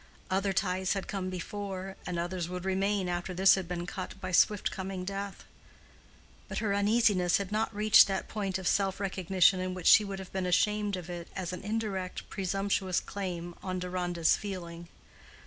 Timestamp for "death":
5.05-5.43